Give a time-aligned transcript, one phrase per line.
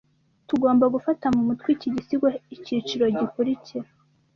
[0.47, 3.87] Tugomba gufata mu mutwe iki gisigo icyiciro gikurikira.